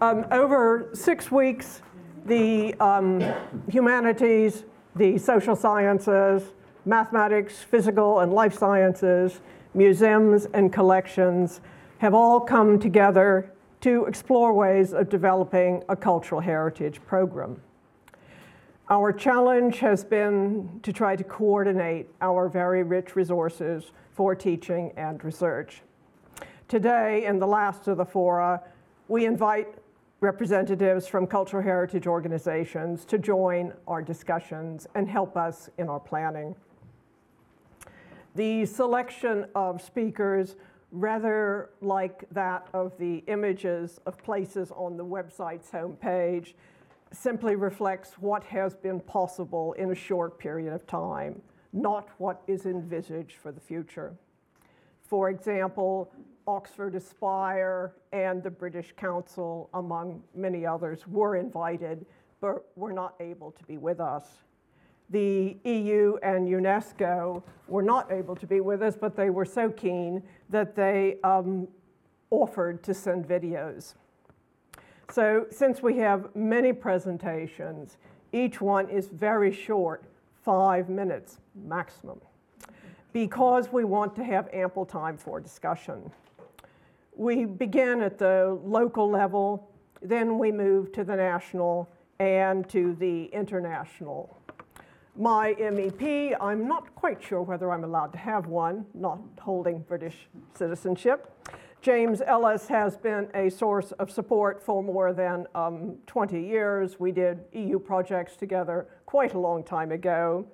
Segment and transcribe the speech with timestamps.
[0.00, 1.80] Um, over six weeks,
[2.26, 3.22] the um,
[3.70, 4.64] humanities,
[4.94, 6.42] the social sciences,
[6.84, 9.40] mathematics, physical and life sciences,
[9.72, 11.62] museums, and collections
[11.98, 13.50] have all come together
[13.80, 17.58] to explore ways of developing a cultural heritage program.
[18.90, 25.22] Our challenge has been to try to coordinate our very rich resources for teaching and
[25.22, 25.82] research.
[26.68, 28.62] Today, in the last of the fora,
[29.08, 29.68] we invite
[30.20, 36.54] representatives from cultural heritage organizations to join our discussions and help us in our planning.
[38.36, 40.56] The selection of speakers,
[40.92, 46.54] rather like that of the images of places on the website's homepage,
[47.12, 51.40] simply reflects what has been possible in a short period of time,
[51.72, 54.14] not what is envisaged for the future.
[55.02, 56.12] For example,
[56.46, 62.06] Oxford Aspire and the British Council, among many others, were invited
[62.40, 64.24] but were not able to be with us.
[65.10, 69.70] The EU and UNESCO were not able to be with us, but they were so
[69.70, 71.66] keen that they um,
[72.30, 73.94] offered to send videos.
[75.10, 77.96] So, since we have many presentations,
[78.32, 80.04] each one is very short,
[80.44, 82.20] five minutes maximum,
[83.12, 86.10] because we want to have ample time for discussion
[87.18, 89.68] we begin at the local level,
[90.00, 94.38] then we move to the national and to the international.
[95.16, 100.28] My MEP, I'm not quite sure whether I'm allowed to have one, not holding British
[100.54, 101.34] citizenship.
[101.80, 106.98] James Elles has been a source of support for more than um, 20 years.
[106.98, 110.44] We did EU projects together quite a long time ago.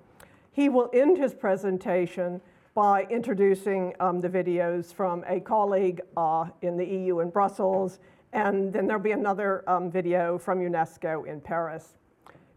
[0.51, 2.41] He will end his presentation
[2.75, 7.99] by introducing um, the videos from a colleague uh, in the EU in Brussels,
[8.31, 11.95] and then there'll be another um, video from UNESCO in Paris.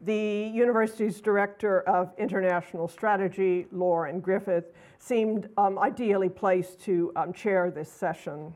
[0.02, 7.70] The university's director of international strategy, Lauren Griffith, seemed um, ideally placed to um, chair
[7.70, 8.52] this session.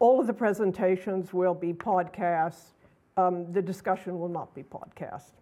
[0.00, 2.74] All of the presentations will be podcasts.
[3.16, 5.32] Um, the discussion will not be podcast.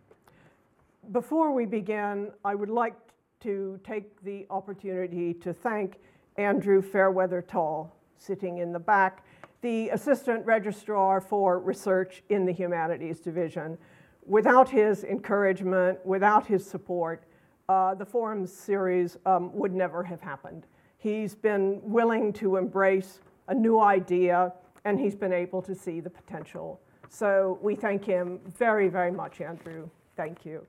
[1.12, 2.94] Before we begin, I would like
[3.40, 5.98] to take the opportunity to thank
[6.38, 9.24] Andrew Fairweather Tall, sitting in the back,
[9.60, 13.76] the Assistant Registrar for Research in the Humanities Division.
[14.24, 17.24] Without his encouragement, without his support,
[17.68, 20.66] uh, the Forums series um, would never have happened.
[20.96, 24.52] He's been willing to embrace a new idea
[24.84, 26.80] and he's been able to see the potential.
[27.08, 29.88] So we thank him very, very much, Andrew.
[30.16, 30.66] Thank you.